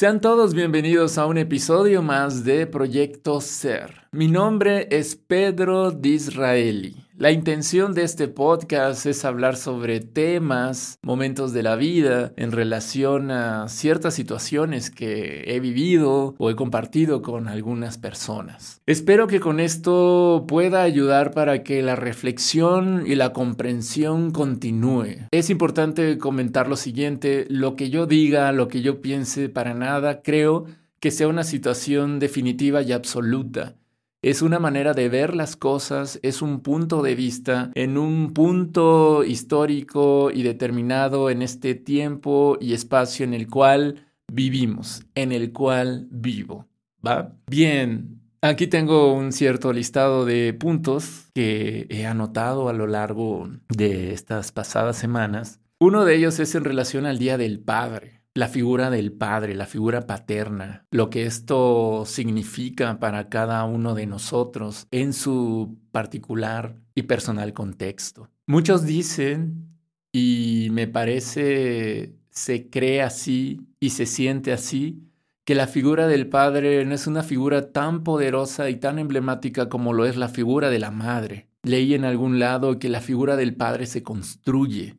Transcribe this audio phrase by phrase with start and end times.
[0.00, 4.08] Sean todos bienvenidos a un episodio más de Proyecto Ser.
[4.12, 6.96] Mi nombre es Pedro Disraeli.
[7.16, 13.30] La intención de este podcast es hablar sobre temas, momentos de la vida en relación
[13.30, 18.80] a ciertas situaciones que he vivido o he compartido con algunas personas.
[18.84, 25.28] Espero que con esto pueda ayudar para que la reflexión y la comprensión continúe.
[25.30, 30.20] Es importante comentar lo siguiente, lo que yo diga, lo que yo piense, para nada
[30.20, 30.64] creo
[30.98, 33.76] que sea una situación definitiva y absoluta.
[34.22, 39.24] Es una manera de ver las cosas, es un punto de vista en un punto
[39.24, 46.06] histórico y determinado en este tiempo y espacio en el cual vivimos, en el cual
[46.10, 46.68] vivo.
[47.04, 47.32] ¿Va?
[47.46, 54.12] Bien, aquí tengo un cierto listado de puntos que he anotado a lo largo de
[54.12, 55.60] estas pasadas semanas.
[55.78, 59.66] Uno de ellos es en relación al Día del Padre la figura del padre, la
[59.66, 67.02] figura paterna, lo que esto significa para cada uno de nosotros en su particular y
[67.02, 68.28] personal contexto.
[68.46, 69.68] Muchos dicen,
[70.12, 75.02] y me parece se cree así y se siente así,
[75.44, 79.92] que la figura del padre no es una figura tan poderosa y tan emblemática como
[79.92, 81.48] lo es la figura de la madre.
[81.62, 84.96] Leí en algún lado que la figura del padre se construye,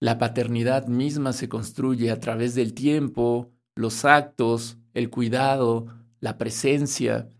[0.00, 5.86] la paternidad misma se construye a través del tiempo, los actos, el cuidado,
[6.20, 7.30] la presencia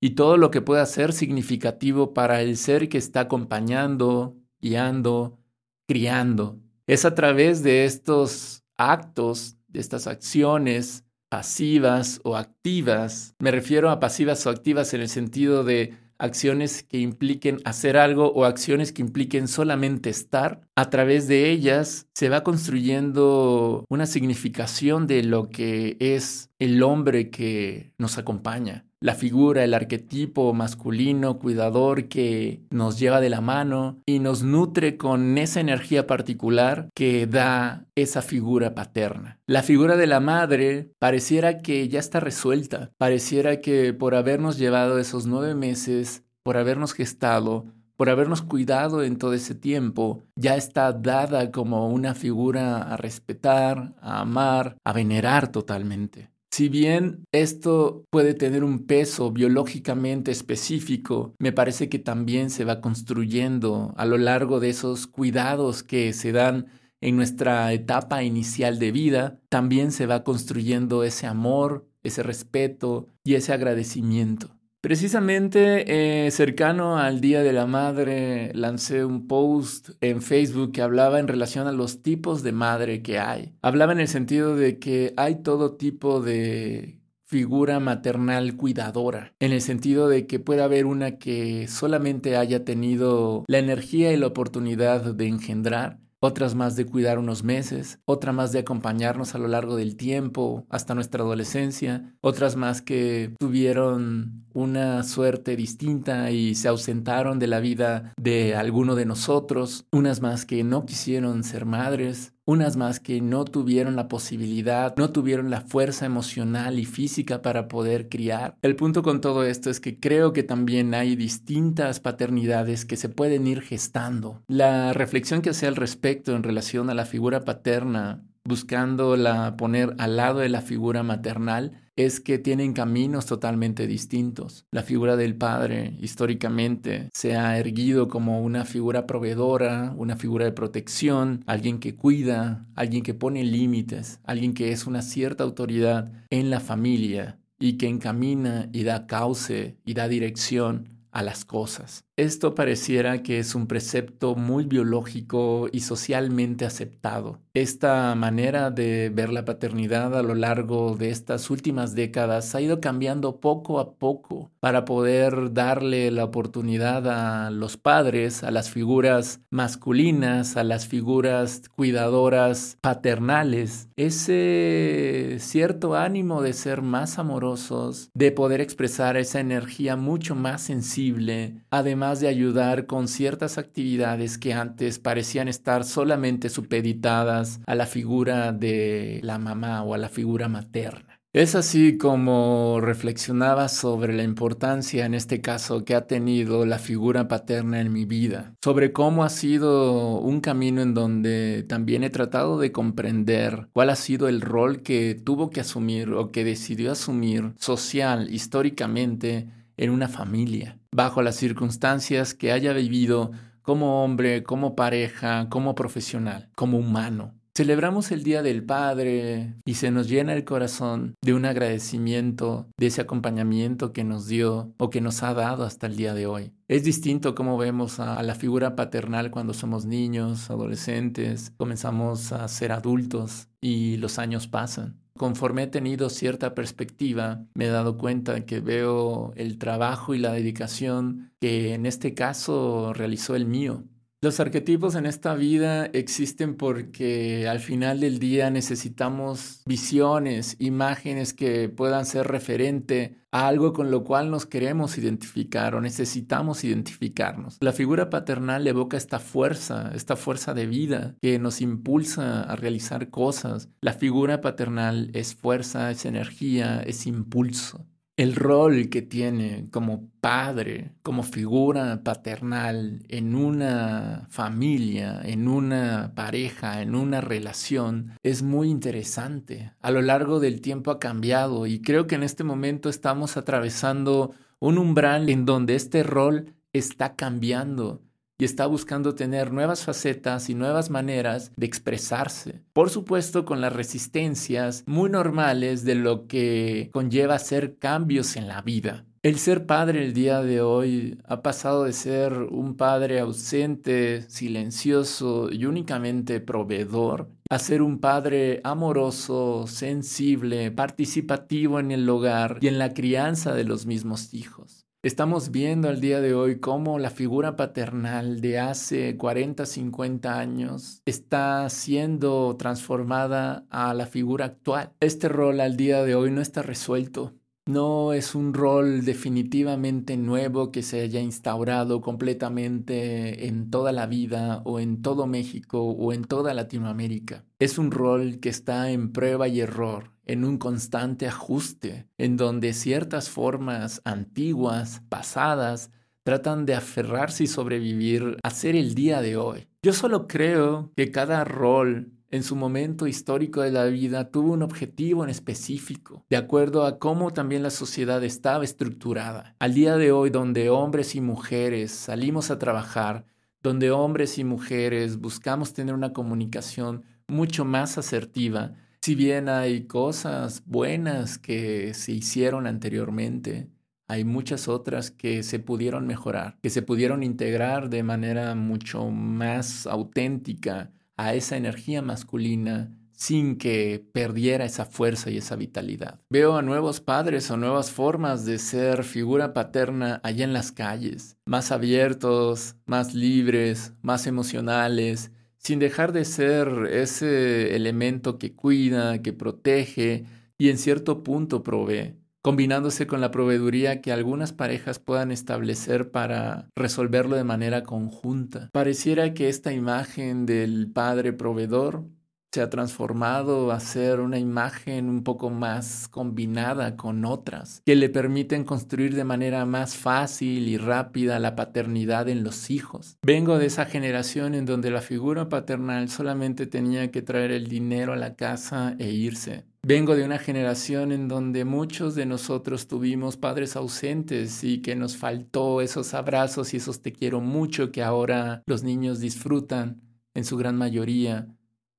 [0.00, 5.38] y todo lo que pueda ser significativo para el ser que está acompañando, guiando,
[5.86, 6.60] criando.
[6.86, 13.98] Es a través de estos actos, de estas acciones pasivas o activas, me refiero a
[13.98, 19.02] pasivas o activas en el sentido de acciones que impliquen hacer algo o acciones que
[19.02, 25.96] impliquen solamente estar, a través de ellas se va construyendo una significación de lo que
[26.00, 33.20] es el hombre que nos acompaña la figura, el arquetipo masculino, cuidador que nos lleva
[33.20, 39.38] de la mano y nos nutre con esa energía particular que da esa figura paterna.
[39.46, 44.98] La figura de la madre pareciera que ya está resuelta, pareciera que por habernos llevado
[44.98, 47.66] esos nueve meses, por habernos gestado,
[47.98, 53.92] por habernos cuidado en todo ese tiempo, ya está dada como una figura a respetar,
[54.00, 56.30] a amar, a venerar totalmente.
[56.54, 62.80] Si bien esto puede tener un peso biológicamente específico, me parece que también se va
[62.80, 66.66] construyendo a lo largo de esos cuidados que se dan
[67.00, 73.34] en nuestra etapa inicial de vida, también se va construyendo ese amor, ese respeto y
[73.34, 74.56] ese agradecimiento.
[74.84, 81.18] Precisamente eh, cercano al Día de la Madre lancé un post en Facebook que hablaba
[81.18, 83.54] en relación a los tipos de madre que hay.
[83.62, 89.62] Hablaba en el sentido de que hay todo tipo de figura maternal cuidadora, en el
[89.62, 95.14] sentido de que puede haber una que solamente haya tenido la energía y la oportunidad
[95.14, 99.76] de engendrar, otras más de cuidar unos meses, otra más de acompañarnos a lo largo
[99.76, 107.38] del tiempo hasta nuestra adolescencia, otras más que tuvieron una suerte distinta y se ausentaron
[107.38, 112.76] de la vida de alguno de nosotros, unas más que no quisieron ser madres, unas
[112.76, 118.08] más que no tuvieron la posibilidad, no tuvieron la fuerza emocional y física para poder
[118.08, 118.56] criar.
[118.62, 123.08] El punto con todo esto es que creo que también hay distintas paternidades que se
[123.08, 124.42] pueden ir gestando.
[124.48, 130.16] La reflexión que hace al respecto en relación a la figura paterna buscándola poner al
[130.16, 134.66] lado de la figura maternal, es que tienen caminos totalmente distintos.
[134.70, 140.52] La figura del padre históricamente se ha erguido como una figura proveedora, una figura de
[140.52, 146.50] protección, alguien que cuida, alguien que pone límites, alguien que es una cierta autoridad en
[146.50, 152.04] la familia y que encamina y da cauce y da dirección a las cosas.
[152.16, 157.40] Esto pareciera que es un precepto muy biológico y socialmente aceptado.
[157.54, 162.80] Esta manera de ver la paternidad a lo largo de estas últimas décadas ha ido
[162.80, 169.40] cambiando poco a poco para poder darle la oportunidad a los padres, a las figuras
[169.50, 178.60] masculinas, a las figuras cuidadoras paternales, ese cierto ánimo de ser más amorosos, de poder
[178.60, 185.48] expresar esa energía mucho más sensible, además de ayudar con ciertas actividades que antes parecían
[185.48, 191.20] estar solamente supeditadas a la figura de la mamá o a la figura materna.
[191.32, 197.26] Es así como reflexionaba sobre la importancia en este caso que ha tenido la figura
[197.26, 202.60] paterna en mi vida, sobre cómo ha sido un camino en donde también he tratado
[202.60, 207.54] de comprender cuál ha sido el rol que tuvo que asumir o que decidió asumir
[207.58, 213.32] social, históricamente, en una familia, bajo las circunstancias que haya vivido
[213.62, 217.34] como hombre, como pareja, como profesional, como humano.
[217.56, 222.86] Celebramos el Día del Padre y se nos llena el corazón de un agradecimiento de
[222.86, 226.52] ese acompañamiento que nos dio o que nos ha dado hasta el día de hoy.
[226.68, 232.72] Es distinto como vemos a la figura paternal cuando somos niños, adolescentes, comenzamos a ser
[232.72, 235.03] adultos y los años pasan.
[235.16, 240.32] Conforme he tenido cierta perspectiva, me he dado cuenta que veo el trabajo y la
[240.32, 243.84] dedicación que en este caso realizó el mío
[244.24, 251.68] los arquetipos en esta vida existen porque al final del día necesitamos visiones, imágenes que
[251.68, 257.58] puedan ser referente a algo con lo cual nos queremos identificar o necesitamos identificarnos.
[257.60, 263.10] La figura paternal evoca esta fuerza, esta fuerza de vida que nos impulsa a realizar
[263.10, 263.68] cosas.
[263.82, 270.92] La figura paternal es fuerza, es energía, es impulso el rol que tiene como padre,
[271.02, 279.72] como figura paternal en una familia, en una pareja, en una relación, es muy interesante.
[279.80, 284.32] A lo largo del tiempo ha cambiado y creo que en este momento estamos atravesando
[284.60, 288.00] un umbral en donde este rol está cambiando
[288.38, 292.62] y está buscando tener nuevas facetas y nuevas maneras de expresarse.
[292.72, 298.62] Por supuesto, con las resistencias muy normales de lo que conlleva hacer cambios en la
[298.62, 299.04] vida.
[299.22, 305.48] El ser padre el día de hoy ha pasado de ser un padre ausente, silencioso
[305.50, 312.78] y únicamente proveedor a ser un padre amoroso, sensible, participativo en el hogar y en
[312.78, 314.83] la crianza de los mismos hijos.
[315.04, 321.02] Estamos viendo al día de hoy cómo la figura paternal de hace 40, 50 años
[321.04, 324.94] está siendo transformada a la figura actual.
[325.00, 327.34] Este rol al día de hoy no está resuelto.
[327.66, 334.62] No es un rol definitivamente nuevo que se haya instaurado completamente en toda la vida
[334.64, 337.44] o en todo México o en toda Latinoamérica.
[337.58, 342.72] Es un rol que está en prueba y error en un constante ajuste, en donde
[342.72, 345.90] ciertas formas antiguas, pasadas,
[346.22, 349.68] tratan de aferrarse y sobrevivir a ser el día de hoy.
[349.82, 354.62] Yo solo creo que cada rol en su momento histórico de la vida tuvo un
[354.62, 359.54] objetivo en específico, de acuerdo a cómo también la sociedad estaba estructurada.
[359.60, 363.24] Al día de hoy, donde hombres y mujeres salimos a trabajar,
[363.62, 368.72] donde hombres y mujeres buscamos tener una comunicación mucho más asertiva,
[369.04, 373.68] si bien hay cosas buenas que se hicieron anteriormente,
[374.08, 379.86] hay muchas otras que se pudieron mejorar, que se pudieron integrar de manera mucho más
[379.86, 386.20] auténtica a esa energía masculina sin que perdiera esa fuerza y esa vitalidad.
[386.30, 391.36] Veo a nuevos padres o nuevas formas de ser figura paterna allá en las calles,
[391.44, 395.30] más abiertos, más libres, más emocionales,
[395.64, 400.24] sin dejar de ser ese elemento que cuida, que protege
[400.58, 406.68] y en cierto punto provee, combinándose con la proveeduría que algunas parejas puedan establecer para
[406.76, 408.68] resolverlo de manera conjunta.
[408.72, 412.04] Pareciera que esta imagen del padre proveedor
[412.54, 418.08] se ha transformado a ser una imagen un poco más combinada con otras, que le
[418.08, 423.18] permiten construir de manera más fácil y rápida la paternidad en los hijos.
[423.22, 428.12] Vengo de esa generación en donde la figura paternal solamente tenía que traer el dinero
[428.12, 429.64] a la casa e irse.
[429.82, 435.16] Vengo de una generación en donde muchos de nosotros tuvimos padres ausentes y que nos
[435.16, 440.02] faltó esos abrazos y esos te quiero mucho que ahora los niños disfrutan
[440.34, 441.48] en su gran mayoría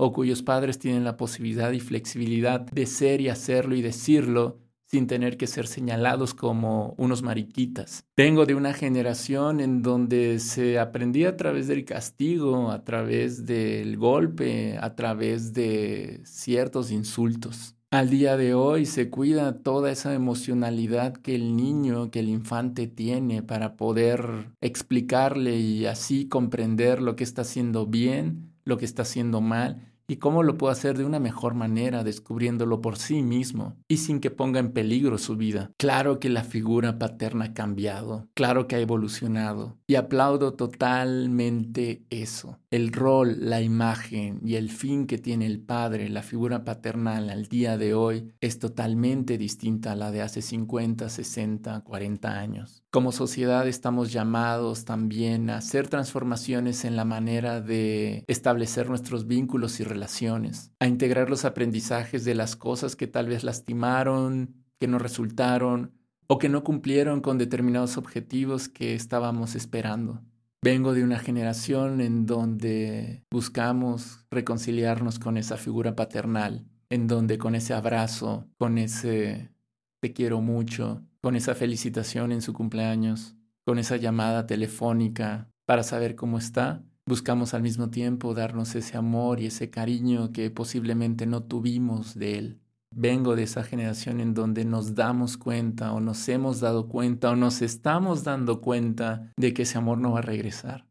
[0.00, 5.06] o cuyos padres tienen la posibilidad y flexibilidad de ser y hacerlo y decirlo sin
[5.06, 8.04] tener que ser señalados como unos mariquitas.
[8.16, 13.98] Vengo de una generación en donde se aprendía a través del castigo, a través del
[13.98, 17.76] golpe, a través de ciertos insultos.
[17.92, 22.86] Al día de hoy se cuida toda esa emocionalidad que el niño, que el infante
[22.86, 29.02] tiene para poder explicarle y así comprender lo que está haciendo bien, lo que está
[29.02, 33.76] haciendo mal ¿Y cómo lo puedo hacer de una mejor manera, descubriéndolo por sí mismo
[33.86, 35.70] y sin que ponga en peligro su vida?
[35.76, 42.58] Claro que la figura paterna ha cambiado, claro que ha evolucionado y aplaudo totalmente eso.
[42.72, 47.46] El rol, la imagen y el fin que tiene el padre, la figura paternal al
[47.46, 52.82] día de hoy es totalmente distinta a la de hace 50, 60, 40 años.
[52.92, 59.78] Como sociedad estamos llamados también a hacer transformaciones en la manera de establecer nuestros vínculos
[59.78, 64.98] y relaciones a integrar los aprendizajes de las cosas que tal vez lastimaron, que no
[64.98, 65.92] resultaron
[66.26, 70.22] o que no cumplieron con determinados objetivos que estábamos esperando.
[70.60, 77.54] Vengo de una generación en donde buscamos reconciliarnos con esa figura paternal, en donde con
[77.54, 79.52] ese abrazo, con ese
[80.00, 86.16] te quiero mucho, con esa felicitación en su cumpleaños, con esa llamada telefónica para saber
[86.16, 91.42] cómo está, Buscamos al mismo tiempo darnos ese amor y ese cariño que posiblemente no
[91.42, 92.60] tuvimos de Él.
[92.94, 97.34] Vengo de esa generación en donde nos damos cuenta o nos hemos dado cuenta o
[97.34, 100.86] nos estamos dando cuenta de que ese amor no va a regresar.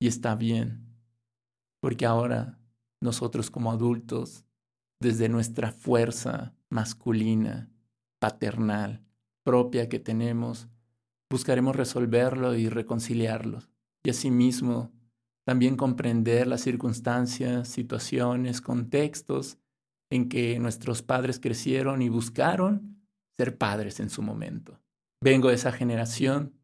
[0.00, 0.96] Y está bien,
[1.80, 2.58] porque ahora
[3.00, 4.44] nosotros como adultos,
[5.00, 7.70] desde nuestra fuerza masculina,
[8.18, 9.04] paternal,
[9.44, 10.68] propia que tenemos,
[11.30, 13.70] buscaremos resolverlo y reconciliarlos.
[14.04, 14.92] Y asimismo,
[15.46, 19.58] también comprender las circunstancias, situaciones, contextos
[20.10, 23.02] en que nuestros padres crecieron y buscaron
[23.36, 24.78] ser padres en su momento.
[25.22, 26.54] Vengo de esa generación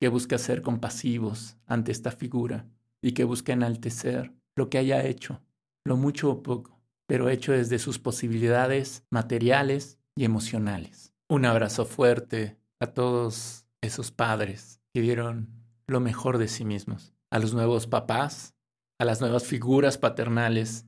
[0.00, 2.66] que busca ser compasivos ante esta figura
[3.00, 5.40] y que busca enaltecer lo que haya hecho,
[5.84, 11.14] lo mucho o poco, pero hecho desde sus posibilidades materiales y emocionales.
[11.28, 15.48] Un abrazo fuerte a todos esos padres que dieron
[15.86, 18.54] lo mejor de sí mismos a los nuevos papás,
[18.98, 20.86] a las nuevas figuras paternales,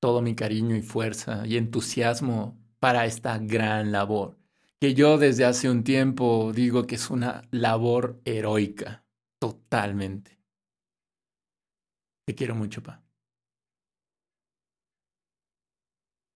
[0.00, 4.38] todo mi cariño y fuerza y entusiasmo para esta gran labor,
[4.80, 9.04] que yo desde hace un tiempo digo que es una labor heroica,
[9.38, 10.40] totalmente.
[12.26, 13.03] Te quiero mucho, pa.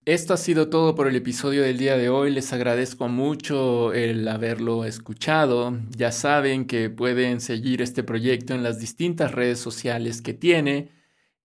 [0.05, 2.31] Esto ha sido todo por el episodio del día de hoy.
[2.31, 5.77] Les agradezco mucho el haberlo escuchado.
[5.95, 10.89] Ya saben que pueden seguir este proyecto en las distintas redes sociales que tiene.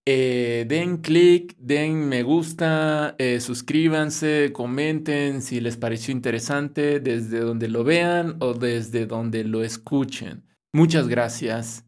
[0.07, 7.67] Eh, den clic, den me gusta, eh, suscríbanse, comenten si les pareció interesante desde donde
[7.67, 10.45] lo vean o desde donde lo escuchen.
[10.73, 11.85] Muchas gracias.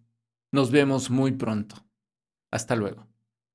[0.52, 1.76] Nos vemos muy pronto.
[2.52, 3.07] Hasta luego.